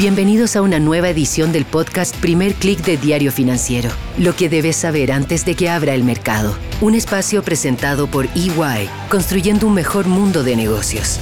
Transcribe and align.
Bienvenidos 0.00 0.56
a 0.56 0.62
una 0.62 0.78
nueva 0.80 1.10
edición 1.10 1.52
del 1.52 1.66
podcast 1.66 2.16
Primer 2.22 2.54
Click 2.54 2.82
de 2.86 2.96
Diario 2.96 3.30
Financiero. 3.30 3.90
Lo 4.16 4.34
que 4.34 4.48
debes 4.48 4.76
saber 4.76 5.12
antes 5.12 5.44
de 5.44 5.54
que 5.54 5.68
abra 5.68 5.94
el 5.94 6.04
mercado. 6.04 6.56
Un 6.80 6.94
espacio 6.94 7.42
presentado 7.42 8.06
por 8.06 8.24
EY, 8.34 8.88
construyendo 9.10 9.66
un 9.66 9.74
mejor 9.74 10.06
mundo 10.06 10.42
de 10.42 10.56
negocios. 10.56 11.20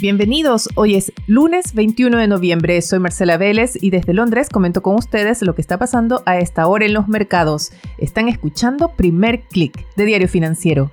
Bienvenidos, 0.00 0.70
hoy 0.76 0.94
es 0.94 1.12
lunes 1.26 1.74
21 1.74 2.16
de 2.16 2.26
noviembre, 2.26 2.80
soy 2.80 3.00
Marcela 3.00 3.36
Vélez 3.36 3.72
y 3.78 3.90
desde 3.90 4.14
Londres 4.14 4.48
comento 4.48 4.80
con 4.80 4.94
ustedes 4.94 5.42
lo 5.42 5.54
que 5.54 5.60
está 5.60 5.76
pasando 5.76 6.22
a 6.24 6.38
esta 6.38 6.66
hora 6.68 6.86
en 6.86 6.94
los 6.94 7.06
mercados. 7.06 7.70
Están 7.98 8.28
escuchando 8.28 8.92
Primer 8.96 9.42
Click 9.42 9.86
de 9.96 10.06
Diario 10.06 10.28
Financiero. 10.28 10.90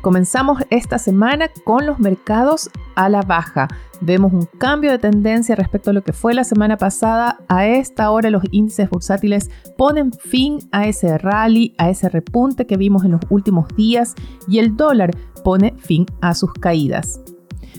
Comenzamos 0.00 0.62
esta 0.70 0.98
semana 0.98 1.50
con 1.64 1.84
los 1.84 1.98
mercados 1.98 2.70
a 2.94 3.10
la 3.10 3.20
baja. 3.20 3.68
Vemos 4.00 4.32
un 4.32 4.46
cambio 4.58 4.90
de 4.90 4.98
tendencia 4.98 5.54
respecto 5.54 5.90
a 5.90 5.92
lo 5.92 6.02
que 6.02 6.14
fue 6.14 6.32
la 6.32 6.44
semana 6.44 6.78
pasada. 6.78 7.38
A 7.48 7.66
esta 7.66 8.10
hora 8.10 8.30
los 8.30 8.42
índices 8.50 8.88
bursátiles 8.88 9.50
ponen 9.76 10.12
fin 10.12 10.58
a 10.72 10.86
ese 10.86 11.18
rally, 11.18 11.74
a 11.76 11.90
ese 11.90 12.08
repunte 12.08 12.66
que 12.66 12.78
vimos 12.78 13.04
en 13.04 13.12
los 13.12 13.20
últimos 13.28 13.68
días 13.76 14.14
y 14.48 14.58
el 14.58 14.74
dólar 14.74 15.10
pone 15.44 15.74
fin 15.76 16.06
a 16.22 16.34
sus 16.34 16.54
caídas. 16.54 17.20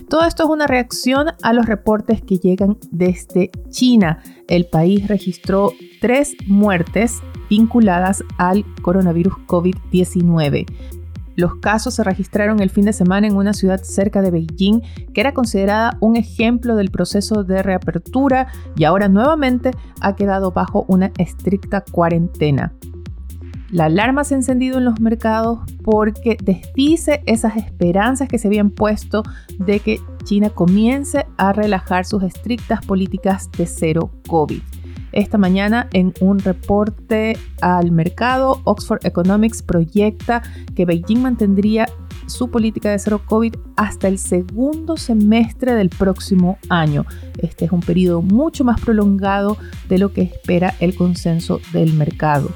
Todo 0.08 0.24
esto 0.24 0.44
es 0.44 0.48
una 0.48 0.68
reacción 0.68 1.28
a 1.42 1.52
los 1.52 1.66
reportes 1.66 2.22
que 2.22 2.38
llegan 2.38 2.78
desde 2.92 3.50
China. 3.70 4.22
El 4.46 4.66
país 4.66 5.08
registró 5.08 5.72
tres 6.00 6.36
muertes 6.46 7.20
vinculadas 7.50 8.22
al 8.38 8.64
coronavirus 8.82 9.34
COVID-19. 9.48 11.01
Los 11.36 11.56
casos 11.56 11.94
se 11.94 12.04
registraron 12.04 12.60
el 12.60 12.70
fin 12.70 12.84
de 12.84 12.92
semana 12.92 13.26
en 13.26 13.36
una 13.36 13.52
ciudad 13.52 13.82
cerca 13.82 14.22
de 14.22 14.30
Beijing 14.30 14.82
que 15.12 15.20
era 15.20 15.32
considerada 15.32 15.96
un 16.00 16.16
ejemplo 16.16 16.76
del 16.76 16.90
proceso 16.90 17.44
de 17.44 17.62
reapertura 17.62 18.48
y 18.76 18.84
ahora 18.84 19.08
nuevamente 19.08 19.70
ha 20.00 20.14
quedado 20.14 20.52
bajo 20.52 20.84
una 20.88 21.12
estricta 21.18 21.82
cuarentena. 21.82 22.72
La 23.70 23.86
alarma 23.86 24.22
se 24.24 24.34
ha 24.34 24.36
encendido 24.36 24.76
en 24.76 24.84
los 24.84 25.00
mercados 25.00 25.60
porque 25.82 26.36
desdice 26.42 27.22
esas 27.24 27.56
esperanzas 27.56 28.28
que 28.28 28.38
se 28.38 28.48
habían 28.48 28.70
puesto 28.70 29.22
de 29.58 29.80
que 29.80 29.98
China 30.24 30.50
comience 30.50 31.24
a 31.38 31.54
relajar 31.54 32.04
sus 32.04 32.22
estrictas 32.22 32.84
políticas 32.84 33.50
de 33.52 33.66
cero 33.66 34.10
COVID. 34.28 34.60
Esta 35.12 35.36
mañana 35.36 35.88
en 35.92 36.14
un 36.20 36.38
reporte 36.38 37.36
al 37.60 37.92
mercado, 37.92 38.62
Oxford 38.64 39.04
Economics 39.04 39.62
proyecta 39.62 40.42
que 40.74 40.86
Beijing 40.86 41.20
mantendría 41.20 41.86
su 42.26 42.50
política 42.50 42.90
de 42.90 42.98
cero 42.98 43.20
COVID 43.26 43.54
hasta 43.76 44.08
el 44.08 44.18
segundo 44.18 44.96
semestre 44.96 45.74
del 45.74 45.90
próximo 45.90 46.58
año. 46.70 47.04
Este 47.38 47.66
es 47.66 47.72
un 47.72 47.80
periodo 47.80 48.22
mucho 48.22 48.64
más 48.64 48.80
prolongado 48.80 49.58
de 49.88 49.98
lo 49.98 50.12
que 50.12 50.22
espera 50.22 50.74
el 50.80 50.94
consenso 50.94 51.60
del 51.72 51.92
mercado. 51.92 52.50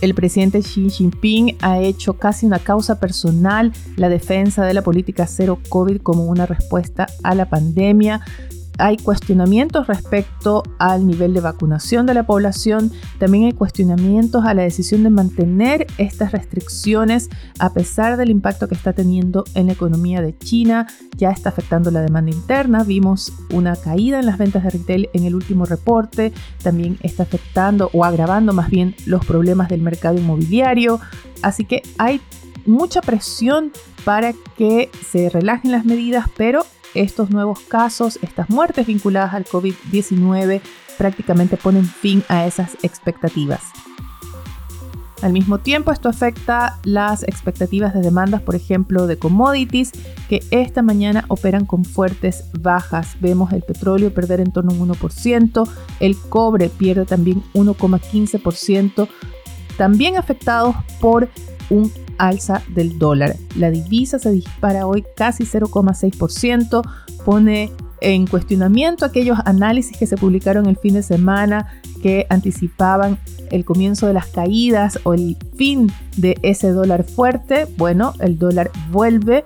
El 0.00 0.14
presidente 0.14 0.60
Xi 0.60 0.88
Jinping 0.90 1.56
ha 1.60 1.80
hecho 1.80 2.14
casi 2.14 2.46
una 2.46 2.60
causa 2.60 3.00
personal 3.00 3.72
la 3.96 4.08
defensa 4.08 4.64
de 4.64 4.72
la 4.72 4.82
política 4.82 5.26
cero 5.26 5.58
COVID 5.68 5.98
como 6.02 6.26
una 6.26 6.46
respuesta 6.46 7.08
a 7.24 7.34
la 7.34 7.50
pandemia 7.50 8.20
hay 8.78 8.96
cuestionamientos 8.96 9.86
respecto 9.88 10.62
al 10.78 11.06
nivel 11.06 11.34
de 11.34 11.40
vacunación 11.40 12.06
de 12.06 12.14
la 12.14 12.24
población, 12.24 12.92
también 13.18 13.44
hay 13.44 13.52
cuestionamientos 13.52 14.44
a 14.44 14.54
la 14.54 14.62
decisión 14.62 15.02
de 15.02 15.10
mantener 15.10 15.86
estas 15.98 16.32
restricciones 16.32 17.28
a 17.58 17.72
pesar 17.72 18.16
del 18.16 18.30
impacto 18.30 18.68
que 18.68 18.74
está 18.74 18.92
teniendo 18.92 19.44
en 19.54 19.66
la 19.66 19.72
economía 19.72 20.22
de 20.22 20.36
China, 20.38 20.86
ya 21.16 21.30
está 21.30 21.50
afectando 21.50 21.90
la 21.90 22.02
demanda 22.02 22.30
interna, 22.30 22.84
vimos 22.84 23.32
una 23.52 23.76
caída 23.76 24.20
en 24.20 24.26
las 24.26 24.38
ventas 24.38 24.62
de 24.64 24.70
retail 24.70 25.10
en 25.12 25.24
el 25.24 25.34
último 25.34 25.64
reporte, 25.64 26.32
también 26.62 26.98
está 27.02 27.24
afectando 27.24 27.90
o 27.92 28.04
agravando 28.04 28.52
más 28.52 28.70
bien 28.70 28.94
los 29.06 29.24
problemas 29.26 29.68
del 29.68 29.82
mercado 29.82 30.16
inmobiliario, 30.16 31.00
así 31.42 31.64
que 31.64 31.82
hay 31.98 32.20
mucha 32.66 33.00
presión 33.00 33.72
para 34.04 34.32
que 34.56 34.90
se 35.10 35.28
relajen 35.30 35.72
las 35.72 35.84
medidas, 35.84 36.26
pero 36.36 36.64
estos 36.94 37.30
nuevos 37.30 37.60
casos, 37.60 38.18
estas 38.22 38.50
muertes 38.50 38.86
vinculadas 38.86 39.34
al 39.34 39.44
COVID-19 39.44 40.60
prácticamente 40.96 41.56
ponen 41.56 41.84
fin 41.84 42.24
a 42.28 42.46
esas 42.46 42.76
expectativas. 42.82 43.62
Al 45.22 45.32
mismo 45.32 45.58
tiempo, 45.58 45.90
esto 45.90 46.08
afecta 46.08 46.78
las 46.84 47.24
expectativas 47.24 47.92
de 47.92 48.02
demandas, 48.02 48.40
por 48.40 48.54
ejemplo, 48.54 49.08
de 49.08 49.18
commodities, 49.18 49.90
que 50.28 50.40
esta 50.52 50.80
mañana 50.82 51.24
operan 51.26 51.66
con 51.66 51.84
fuertes 51.84 52.44
bajas. 52.60 53.16
Vemos 53.20 53.52
el 53.52 53.62
petróleo 53.62 54.14
perder 54.14 54.40
en 54.40 54.52
torno 54.52 54.70
a 54.70 54.74
un 54.74 54.88
1%, 54.90 55.68
el 55.98 56.16
cobre 56.16 56.68
pierde 56.68 57.04
también 57.04 57.42
1,15%, 57.54 59.08
también 59.76 60.16
afectados 60.16 60.76
por 61.00 61.28
un 61.68 61.90
alza 62.18 62.62
del 62.74 62.98
dólar. 62.98 63.36
La 63.56 63.70
divisa 63.70 64.18
se 64.18 64.30
dispara 64.30 64.86
hoy 64.86 65.04
casi 65.16 65.44
0,6%, 65.44 66.82
pone 67.24 67.70
en 68.00 68.26
cuestionamiento 68.26 69.04
aquellos 69.04 69.38
análisis 69.44 69.96
que 69.96 70.06
se 70.06 70.16
publicaron 70.16 70.66
el 70.66 70.76
fin 70.76 70.94
de 70.94 71.02
semana 71.02 71.80
que 72.02 72.26
anticipaban 72.30 73.18
el 73.50 73.64
comienzo 73.64 74.06
de 74.06 74.14
las 74.14 74.26
caídas 74.26 75.00
o 75.04 75.14
el 75.14 75.36
fin 75.56 75.90
de 76.16 76.36
ese 76.42 76.70
dólar 76.70 77.04
fuerte. 77.04 77.66
Bueno, 77.76 78.14
el 78.20 78.38
dólar 78.38 78.70
vuelve 78.90 79.42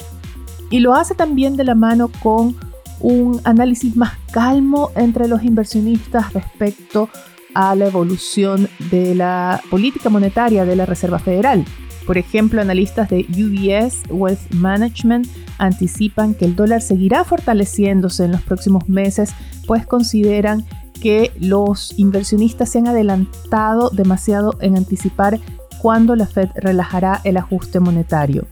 y 0.70 0.80
lo 0.80 0.94
hace 0.94 1.14
también 1.14 1.56
de 1.56 1.64
la 1.64 1.74
mano 1.74 2.10
con 2.22 2.56
un 3.00 3.40
análisis 3.44 3.96
más 3.96 4.12
calmo 4.32 4.90
entre 4.96 5.28
los 5.28 5.42
inversionistas 5.42 6.32
respecto 6.32 7.08
a 7.54 7.74
la 7.74 7.86
evolución 7.86 8.68
de 8.90 9.14
la 9.14 9.60
política 9.70 10.08
monetaria 10.08 10.64
de 10.64 10.76
la 10.76 10.86
Reserva 10.86 11.18
Federal. 11.18 11.64
Por 12.06 12.18
ejemplo, 12.18 12.60
analistas 12.60 13.08
de 13.08 13.26
UBS 13.30 14.02
Wealth 14.10 14.52
Management 14.54 15.28
anticipan 15.58 16.34
que 16.34 16.44
el 16.44 16.56
dólar 16.56 16.82
seguirá 16.82 17.24
fortaleciéndose 17.24 18.24
en 18.24 18.32
los 18.32 18.42
próximos 18.42 18.88
meses, 18.88 19.34
pues 19.66 19.86
consideran 19.86 20.64
que 21.00 21.32
los 21.38 21.98
inversionistas 21.98 22.70
se 22.70 22.78
han 22.78 22.88
adelantado 22.88 23.90
demasiado 23.90 24.56
en 24.60 24.76
anticipar 24.76 25.40
cuándo 25.80 26.14
la 26.16 26.26
Fed 26.26 26.48
relajará 26.54 27.20
el 27.24 27.36
ajuste 27.36 27.80
monetario. 27.80 28.46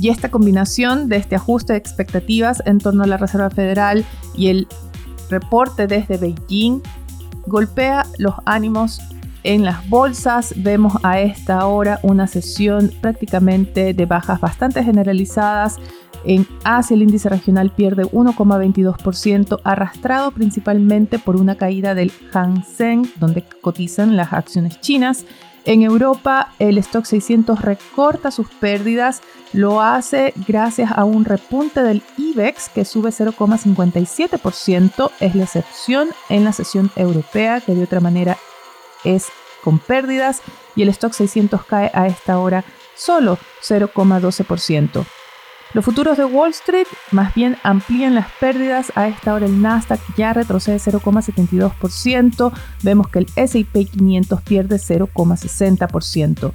Y 0.00 0.08
esta 0.08 0.30
combinación 0.30 1.08
de 1.08 1.16
este 1.16 1.36
ajuste 1.36 1.74
de 1.74 1.78
expectativas 1.78 2.62
en 2.66 2.78
torno 2.78 3.04
a 3.04 3.06
la 3.06 3.16
Reserva 3.16 3.50
Federal 3.50 4.04
y 4.36 4.48
el 4.48 4.66
reporte 5.30 5.86
desde 5.86 6.16
Beijing 6.16 6.80
golpea 7.46 8.06
los 8.18 8.34
ánimos 8.46 9.00
en 9.44 9.64
las 9.64 9.88
bolsas 9.88 10.52
vemos 10.56 10.94
a 11.02 11.20
esta 11.20 11.66
hora 11.66 12.00
una 12.02 12.26
sesión 12.26 12.90
prácticamente 13.00 13.94
de 13.94 14.06
bajas 14.06 14.40
bastante 14.40 14.82
generalizadas. 14.82 15.76
En 16.24 16.46
Asia 16.64 16.94
el 16.94 17.02
índice 17.02 17.28
regional 17.28 17.70
pierde 17.70 18.04
1,22%, 18.04 19.60
arrastrado 19.62 20.32
principalmente 20.32 21.18
por 21.18 21.36
una 21.36 21.56
caída 21.56 21.94
del 21.94 22.10
Hang 22.32 22.64
Seng, 22.64 23.06
donde 23.20 23.44
cotizan 23.60 24.16
las 24.16 24.32
acciones 24.32 24.80
chinas. 24.80 25.26
En 25.66 25.82
Europa 25.82 26.48
el 26.58 26.78
stock 26.78 27.04
600 27.04 27.60
recorta 27.60 28.30
sus 28.30 28.48
pérdidas, 28.48 29.20
lo 29.52 29.82
hace 29.82 30.32
gracias 30.48 30.90
a 30.92 31.04
un 31.04 31.26
repunte 31.26 31.82
del 31.82 32.02
IBEX 32.16 32.70
que 32.70 32.86
sube 32.86 33.10
0,57%, 33.10 35.10
es 35.20 35.34
la 35.34 35.44
excepción 35.44 36.08
en 36.30 36.44
la 36.44 36.52
sesión 36.52 36.90
europea 36.96 37.60
que 37.60 37.74
de 37.74 37.84
otra 37.84 38.00
manera 38.00 38.38
es 39.04 39.28
con 39.62 39.78
pérdidas 39.78 40.42
y 40.76 40.82
el 40.82 40.88
stock 40.90 41.12
600 41.12 41.64
cae 41.64 41.90
a 41.94 42.06
esta 42.06 42.38
hora 42.38 42.64
solo 42.96 43.38
0,12%. 43.62 45.04
Los 45.74 45.84
futuros 45.84 46.16
de 46.16 46.24
Wall 46.24 46.50
Street 46.50 46.86
más 47.10 47.34
bien 47.34 47.56
amplían 47.64 48.14
las 48.14 48.30
pérdidas. 48.38 48.92
A 48.94 49.08
esta 49.08 49.34
hora 49.34 49.46
el 49.46 49.60
Nasdaq 49.60 50.00
ya 50.16 50.32
retrocede 50.32 50.76
0,72%. 50.76 52.52
Vemos 52.82 53.08
que 53.08 53.18
el 53.18 53.26
SP 53.34 53.86
500 53.86 54.40
pierde 54.42 54.76
0,60%. 54.76 56.52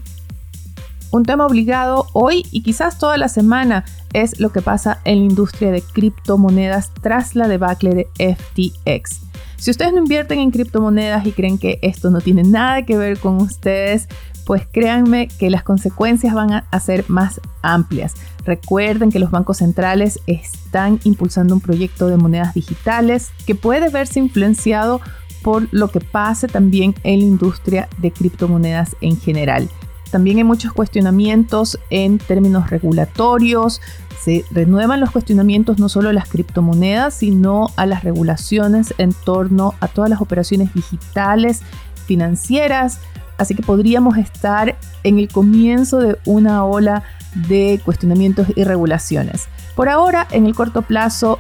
Un 1.12 1.26
tema 1.26 1.46
obligado 1.46 2.08
hoy 2.14 2.46
y 2.52 2.64
quizás 2.64 2.98
toda 2.98 3.18
la 3.18 3.28
semana 3.28 3.84
es 4.14 4.40
lo 4.40 4.52
que 4.52 4.62
pasa 4.62 5.00
en 5.06 5.20
la 5.20 5.26
industria 5.26 5.72
de 5.72 5.82
criptomonedas 5.82 6.92
tras 7.02 7.36
la 7.36 7.48
debacle 7.48 7.94
de 8.18 8.36
FTX. 8.36 9.22
Si 9.58 9.72
ustedes 9.72 9.92
no 9.92 10.00
invierten 10.00 10.40
en 10.40 10.52
criptomonedas 10.52 11.26
y 11.26 11.32
creen 11.32 11.58
que 11.58 11.80
esto 11.82 12.10
no 12.10 12.22
tiene 12.22 12.44
nada 12.44 12.86
que 12.86 12.98
ver 12.98 13.20
con 13.20 13.38
ustedes, 13.38 14.08
pues 14.46 14.66
créanme 14.72 15.28
que 15.28 15.50
las 15.50 15.64
consecuencias 15.64 16.34
van 16.34 16.64
a 16.70 16.80
ser 16.80 17.06
más 17.08 17.40
amplias. 17.62 18.16
Recuerden 18.46 19.12
que 19.12 19.20
los 19.20 19.32
bancos 19.32 19.58
centrales 19.58 20.20
están 20.26 21.00
impulsando 21.04 21.54
un 21.54 21.62
proyecto 21.62 22.08
de 22.08 22.18
monedas 22.18 22.54
digitales 22.54 23.32
que 23.46 23.54
puede 23.54 23.90
verse 23.90 24.20
influenciado 24.20 25.02
por 25.44 25.68
lo 25.72 25.90
que 25.90 26.00
pase 26.00 26.48
también 26.48 26.96
en 27.04 27.20
la 27.20 27.26
industria 27.26 27.90
de 28.00 28.12
criptomonedas 28.12 28.96
en 29.02 29.18
general. 29.18 29.70
También 30.12 30.38
hay 30.38 30.44
muchos 30.44 30.74
cuestionamientos 30.74 31.80
en 31.90 32.18
términos 32.18 32.70
regulatorios. 32.70 33.82
Se 34.22 34.44
renuevan 34.52 35.00
los 35.00 35.12
cuestionamientos 35.12 35.80
no 35.80 35.90
solo 35.90 36.10
a 36.10 36.14
las 36.14 36.28
criptomonedas, 36.28 37.14
sino 37.14 37.70
a 37.76 37.86
las 37.86 38.04
regulaciones 38.04 38.94
en 38.98 39.14
torno 39.14 39.76
a 39.80 39.88
todas 39.88 40.10
las 40.10 40.22
operaciones 40.22 40.74
digitales, 40.74 41.62
financieras. 42.06 43.00
Así 43.38 43.56
que 43.56 43.64
podríamos 43.64 44.18
estar 44.18 44.78
en 45.04 45.20
el 45.20 45.30
comienzo 45.30 46.00
de 46.00 46.18
una 46.26 46.66
ola 46.66 47.04
de 47.48 47.80
cuestionamientos 47.86 48.48
y 48.56 48.64
regulaciones. 48.64 49.48
Por 49.76 49.88
ahora, 49.88 50.28
en 50.32 50.46
el 50.46 50.56
corto 50.56 50.82
plazo, 50.82 51.40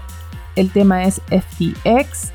el 0.55 0.71
tema 0.71 1.03
es 1.03 1.21
FTX 1.29 2.31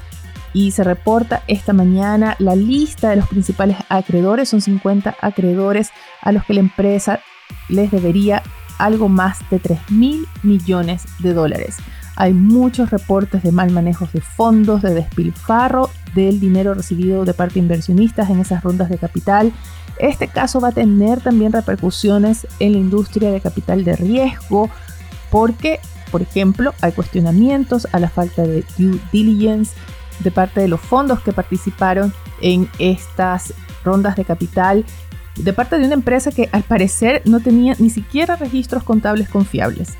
y 0.55 0.71
se 0.71 0.85
reporta 0.85 1.43
esta 1.49 1.75
mañana 1.75 2.37
la 2.39 2.57
lista 2.57 3.11
de 3.11 3.17
los 3.17 3.29
principales 3.29 3.77
acreedores. 3.91 4.49
Son 4.49 4.63
50 4.63 5.17
acreedores 5.21 5.91
a 6.23 6.33
los 6.33 6.45
que 6.45 6.55
la 6.55 6.61
empresa 6.61 7.21
les 7.69 7.91
debería 7.91 8.43
algo 8.79 9.09
más 9.09 9.39
de 9.51 9.59
3 9.59 9.91
mil 9.91 10.27
millones 10.43 11.05
de 11.19 11.35
dólares. 11.35 11.77
Hay 12.17 12.33
muchos 12.33 12.91
reportes 12.91 13.43
de 13.43 13.51
mal 13.51 13.71
manejo 13.73 14.09
de 14.13 14.21
fondos, 14.21 14.83
de 14.83 14.95
despilfarro 14.95 15.91
del 16.15 16.39
dinero 16.39 16.75
recibido 16.75 17.25
de 17.25 17.35
parte 17.35 17.55
de 17.55 17.61
inversionistas 17.61 18.31
en 18.31 18.39
esas 18.39 18.63
rondas 18.63 18.89
de 18.89 18.99
capital. 18.99 19.53
Este 19.99 20.29
caso 20.29 20.61
va 20.61 20.69
a 20.69 20.73
tener 20.73 21.21
también 21.21 21.53
repercusiones 21.53 22.47
en 22.61 22.73
la 22.73 22.79
industria 22.79 23.33
de 23.33 23.41
capital 23.41 23.85
de 23.85 23.97
riesgo 23.97 24.71
porque, 25.31 25.81
por 26.13 26.23
ejemplo, 26.23 26.73
hay 26.81 26.93
cuestionamientos 26.93 27.89
a 27.91 27.99
la 27.99 28.09
falta 28.09 28.43
de 28.43 28.65
due 28.79 29.01
diligence 29.11 29.75
de 30.21 30.31
parte 30.31 30.61
de 30.61 30.69
los 30.69 30.81
fondos 30.81 31.21
que 31.21 31.33
participaron 31.33 32.13
en 32.41 32.69
estas 32.79 33.55
rondas 33.85 34.17
de 34.17 34.25
capital, 34.25 34.85
de 35.37 35.53
parte 35.53 35.79
de 35.79 35.87
una 35.87 35.95
empresa 35.95 36.31
que 36.31 36.49
al 36.53 36.63
parecer 36.63 37.23
no 37.25 37.41
tenía 37.41 37.75
ni 37.79 37.91
siquiera 37.91 38.37
registros 38.37 38.85
contables 38.85 39.29
confiables. 39.29 39.95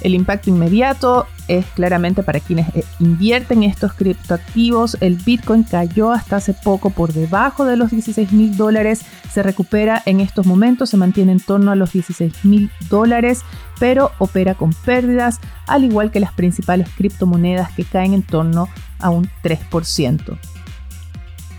El 0.00 0.14
impacto 0.14 0.50
inmediato 0.50 1.26
es 1.48 1.66
claramente 1.66 2.22
para 2.22 2.40
quienes 2.40 2.68
eh, 2.74 2.84
invierten 3.00 3.62
estos 3.62 3.92
criptoactivos. 3.92 4.96
El 5.00 5.16
Bitcoin 5.16 5.64
cayó 5.64 6.12
hasta 6.12 6.36
hace 6.36 6.54
poco 6.54 6.90
por 6.90 7.12
debajo 7.12 7.64
de 7.64 7.76
los 7.76 7.90
16 7.90 8.32
mil 8.32 8.56
dólares. 8.56 9.02
Se 9.32 9.42
recupera 9.42 10.02
en 10.06 10.20
estos 10.20 10.46
momentos, 10.46 10.90
se 10.90 10.96
mantiene 10.96 11.32
en 11.32 11.40
torno 11.40 11.70
a 11.70 11.76
los 11.76 11.92
16 11.92 12.44
mil 12.44 12.70
dólares, 12.88 13.42
pero 13.78 14.12
opera 14.18 14.54
con 14.54 14.72
pérdidas, 14.72 15.40
al 15.66 15.84
igual 15.84 16.10
que 16.10 16.20
las 16.20 16.32
principales 16.32 16.88
criptomonedas 16.96 17.72
que 17.72 17.84
caen 17.84 18.14
en 18.14 18.22
torno 18.22 18.68
a 18.98 19.10
un 19.10 19.28
3%. 19.42 20.38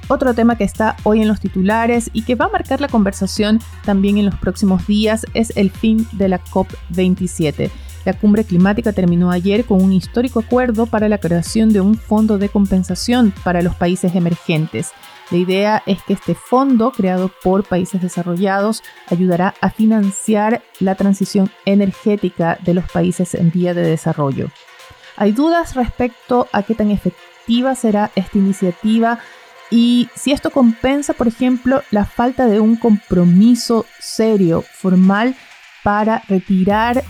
Otro 0.07 0.33
tema 0.33 0.57
que 0.57 0.65
está 0.65 0.97
hoy 1.03 1.21
en 1.21 1.29
los 1.29 1.39
titulares 1.39 2.09
y 2.11 2.23
que 2.23 2.35
va 2.35 2.45
a 2.45 2.49
marcar 2.49 2.81
la 2.81 2.89
conversación 2.89 3.59
también 3.85 4.17
en 4.17 4.25
los 4.25 4.35
próximos 4.35 4.85
días 4.85 5.25
es 5.33 5.53
el 5.55 5.71
fin 5.71 6.05
de 6.11 6.27
la 6.27 6.43
COP27. 6.43 7.71
La 8.03 8.13
cumbre 8.13 8.43
climática 8.43 8.93
terminó 8.93 9.31
ayer 9.31 9.65
con 9.65 9.81
un 9.81 9.93
histórico 9.93 10.39
acuerdo 10.39 10.87
para 10.87 11.07
la 11.07 11.19
creación 11.19 11.71
de 11.71 11.81
un 11.81 11.95
fondo 11.95 12.37
de 12.37 12.49
compensación 12.49 13.33
para 13.43 13.61
los 13.61 13.75
países 13.75 14.15
emergentes. 14.15 14.91
La 15.29 15.37
idea 15.37 15.83
es 15.85 16.01
que 16.03 16.13
este 16.13 16.35
fondo, 16.35 16.91
creado 16.91 17.31
por 17.43 17.63
países 17.63 18.01
desarrollados, 18.01 18.83
ayudará 19.07 19.53
a 19.61 19.69
financiar 19.69 20.61
la 20.79 20.95
transición 20.95 21.49
energética 21.65 22.57
de 22.65 22.73
los 22.73 22.89
países 22.91 23.35
en 23.35 23.51
vía 23.51 23.73
de 23.73 23.83
desarrollo. 23.83 24.49
Hay 25.15 25.31
dudas 25.31 25.75
respecto 25.75 26.47
a 26.51 26.63
qué 26.63 26.75
tan 26.75 26.91
efectiva 26.91 27.75
será 27.75 28.11
esta 28.15 28.37
iniciativa 28.37 29.19
y 29.69 30.09
si 30.15 30.33
esto 30.33 30.49
compensa, 30.49 31.13
por 31.13 31.27
ejemplo, 31.27 31.81
la 31.91 32.05
falta 32.05 32.47
de 32.47 32.59
un 32.59 32.75
compromiso 32.75 33.85
serio, 33.99 34.61
formal, 34.61 35.35
para 35.83 36.23
retirar 36.27 37.03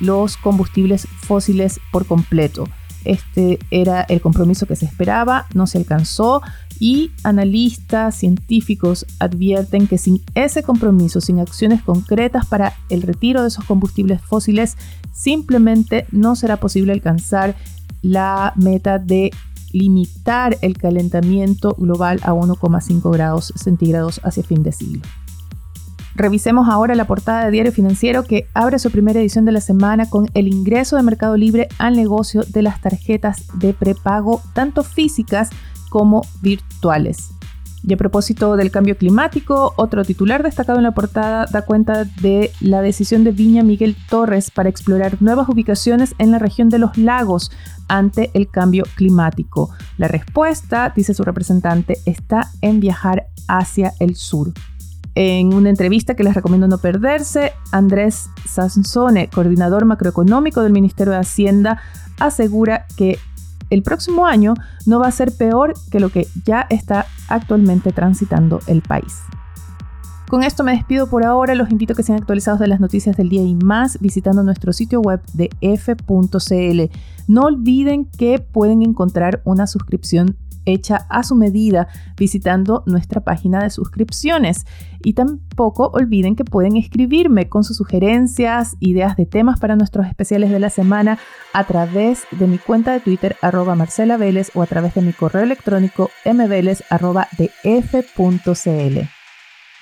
los 0.00 0.36
combustibles 0.36 1.06
fósiles 1.22 1.80
por 1.92 2.06
completo. 2.06 2.64
Este 3.04 3.60
era 3.70 4.02
el 4.02 4.20
compromiso 4.20 4.66
que 4.66 4.74
se 4.74 4.84
esperaba, 4.84 5.46
no 5.54 5.66
se 5.66 5.78
alcanzó 5.78 6.42
y 6.80 7.12
analistas 7.22 8.16
científicos 8.16 9.06
advierten 9.20 9.86
que 9.86 9.96
sin 9.96 10.22
ese 10.34 10.62
compromiso, 10.62 11.20
sin 11.20 11.38
acciones 11.38 11.82
concretas 11.82 12.46
para 12.46 12.74
el 12.88 13.02
retiro 13.02 13.42
de 13.42 13.48
esos 13.48 13.64
combustibles 13.64 14.20
fósiles, 14.20 14.76
simplemente 15.12 16.06
no 16.10 16.34
será 16.36 16.56
posible 16.56 16.92
alcanzar 16.92 17.54
la 18.02 18.52
meta 18.56 18.98
de 18.98 19.30
limitar 19.72 20.56
el 20.62 20.76
calentamiento 20.76 21.74
global 21.78 22.20
a 22.22 22.32
1,5 22.32 23.12
grados 23.12 23.52
centígrados 23.56 24.20
hacia 24.24 24.42
fin 24.42 24.62
de 24.62 24.72
siglo. 24.72 25.02
Revisemos 26.16 26.70
ahora 26.70 26.94
la 26.94 27.06
portada 27.06 27.44
de 27.44 27.50
Diario 27.50 27.72
Financiero 27.72 28.24
que 28.24 28.48
abre 28.54 28.78
su 28.78 28.90
primera 28.90 29.20
edición 29.20 29.44
de 29.44 29.52
la 29.52 29.60
semana 29.60 30.08
con 30.08 30.30
el 30.32 30.48
ingreso 30.48 30.96
de 30.96 31.02
Mercado 31.02 31.36
Libre 31.36 31.68
al 31.76 31.94
negocio 31.94 32.42
de 32.48 32.62
las 32.62 32.80
tarjetas 32.80 33.44
de 33.52 33.74
prepago, 33.74 34.40
tanto 34.54 34.82
físicas 34.82 35.50
como 35.90 36.22
virtuales. 36.40 37.28
Y 37.86 37.92
a 37.92 37.98
propósito 37.98 38.56
del 38.56 38.70
cambio 38.70 38.96
climático, 38.96 39.74
otro 39.76 40.06
titular 40.06 40.42
destacado 40.42 40.78
en 40.78 40.84
la 40.84 40.94
portada 40.94 41.44
da 41.52 41.60
cuenta 41.60 42.04
de 42.04 42.50
la 42.60 42.80
decisión 42.80 43.22
de 43.22 43.32
Viña 43.32 43.62
Miguel 43.62 43.94
Torres 44.08 44.50
para 44.50 44.70
explorar 44.70 45.18
nuevas 45.20 45.50
ubicaciones 45.50 46.14
en 46.16 46.30
la 46.30 46.38
región 46.38 46.70
de 46.70 46.78
los 46.78 46.96
lagos 46.96 47.52
ante 47.88 48.30
el 48.32 48.48
cambio 48.48 48.84
climático. 48.94 49.68
La 49.98 50.08
respuesta, 50.08 50.94
dice 50.96 51.12
su 51.12 51.24
representante, 51.24 51.98
está 52.06 52.50
en 52.62 52.80
viajar 52.80 53.26
hacia 53.48 53.92
el 54.00 54.16
sur. 54.16 54.54
En 55.18 55.54
una 55.54 55.70
entrevista 55.70 56.14
que 56.14 56.24
les 56.24 56.34
recomiendo 56.34 56.68
no 56.68 56.76
perderse, 56.76 57.52
Andrés 57.72 58.28
Sansone, 58.44 59.28
coordinador 59.28 59.86
macroeconómico 59.86 60.62
del 60.62 60.74
Ministerio 60.74 61.14
de 61.14 61.20
Hacienda, 61.20 61.80
asegura 62.20 62.84
que 62.98 63.18
el 63.70 63.82
próximo 63.82 64.26
año 64.26 64.52
no 64.84 65.00
va 65.00 65.06
a 65.06 65.12
ser 65.12 65.32
peor 65.32 65.72
que 65.90 66.00
lo 66.00 66.10
que 66.10 66.28
ya 66.44 66.66
está 66.68 67.06
actualmente 67.28 67.92
transitando 67.92 68.60
el 68.66 68.82
país. 68.82 69.22
Con 70.28 70.42
esto 70.42 70.64
me 70.64 70.72
despido 70.72 71.08
por 71.08 71.24
ahora, 71.24 71.54
los 71.54 71.70
invito 71.70 71.94
a 71.94 71.96
que 71.96 72.02
sean 72.02 72.18
actualizados 72.18 72.60
de 72.60 72.66
las 72.66 72.80
noticias 72.80 73.16
del 73.16 73.30
día 73.30 73.42
y 73.42 73.54
más 73.54 73.98
visitando 74.00 74.42
nuestro 74.42 74.74
sitio 74.74 75.00
web 75.00 75.22
de 75.32 75.48
f.cl. 75.62 76.94
No 77.26 77.42
olviden 77.42 78.04
que 78.04 78.38
pueden 78.38 78.82
encontrar 78.82 79.40
una 79.44 79.66
suscripción 79.66 80.36
hecha 80.66 81.06
a 81.08 81.22
su 81.22 81.34
medida 81.34 81.88
visitando 82.16 82.82
nuestra 82.86 83.22
página 83.22 83.62
de 83.62 83.70
suscripciones. 83.70 84.66
Y 85.02 85.14
tampoco 85.14 85.90
olviden 85.94 86.36
que 86.36 86.44
pueden 86.44 86.76
escribirme 86.76 87.48
con 87.48 87.64
sus 87.64 87.76
sugerencias, 87.76 88.76
ideas 88.80 89.16
de 89.16 89.24
temas 89.24 89.58
para 89.58 89.76
nuestros 89.76 90.06
especiales 90.06 90.50
de 90.50 90.60
la 90.60 90.70
semana 90.70 91.18
a 91.52 91.64
través 91.64 92.24
de 92.32 92.46
mi 92.46 92.58
cuenta 92.58 92.92
de 92.92 93.00
Twitter 93.00 93.36
arroba 93.40 93.74
Marcela 93.74 94.16
Vélez 94.16 94.50
o 94.54 94.62
a 94.62 94.66
través 94.66 94.94
de 94.94 95.02
mi 95.02 95.12
correo 95.12 95.42
electrónico 95.42 96.10
mvélez 96.24 96.82
arroba 96.90 97.28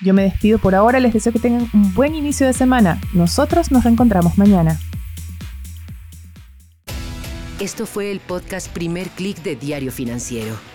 Yo 0.01 0.13
me 0.13 0.23
despido 0.23 0.59
por 0.59 0.75
ahora, 0.75 0.99
les 0.99 1.13
deseo 1.13 1.33
que 1.33 1.39
tengan 1.39 1.67
un 1.73 1.93
buen 1.93 2.15
inicio 2.15 2.47
de 2.47 2.53
semana. 2.53 2.99
Nosotros 3.13 3.71
nos 3.71 3.83
reencontramos 3.83 4.37
mañana. 4.37 4.77
Esto 7.59 7.85
fue 7.85 8.11
el 8.11 8.19
podcast 8.19 8.67
Primer 8.67 9.07
Click 9.09 9.41
de 9.41 9.55
Diario 9.55 9.91
Financiero. 9.91 10.74